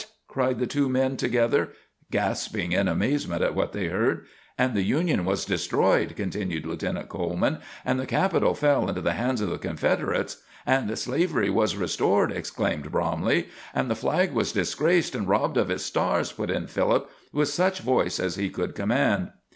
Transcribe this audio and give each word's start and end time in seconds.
cried 0.27 0.57
the 0.57 0.65
two 0.65 0.89
men 0.89 1.15
together, 1.15 1.73
gasping 2.09 2.71
in 2.71 2.87
amazement 2.87 3.43
at 3.43 3.53
what 3.53 3.71
they 3.71 3.85
heard. 3.85 4.25
"And 4.57 4.73
the 4.73 4.81
Union 4.81 5.25
was 5.25 5.45
destroyed," 5.45 6.15
continued 6.15 6.65
Lieutenant 6.65 7.07
Coleman. 7.07 7.59
"And 7.85 7.99
the 7.99 8.07
Capitol 8.07 8.55
fell 8.55 8.89
into 8.89 9.01
the 9.01 9.11
hands 9.13 9.41
of 9.41 9.49
the 9.51 9.59
Confederates." 9.59 10.41
"And 10.65 10.97
slavery 10.97 11.51
was 11.51 11.75
restored," 11.75 12.31
exclaimed 12.31 12.91
Bromley. 12.91 13.49
"And 13.75 13.91
the 13.91 13.95
flag 13.95 14.31
was 14.31 14.51
disgraced 14.53 15.13
and 15.13 15.27
robbed 15.29 15.55
of 15.57 15.69
its 15.69 15.83
stars," 15.83 16.31
put 16.31 16.49
in 16.49 16.65
Philip, 16.65 17.07
with 17.31 17.49
such 17.49 17.81
voice 17.81 18.19
as 18.19 18.37
he 18.37 18.49
could 18.49 18.73
command. 18.73 19.29